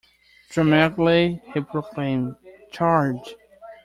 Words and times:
Dramatically 0.49 1.39
he 1.53 1.59
proclaimed, 1.61 2.35
"Charge!". 2.71 3.35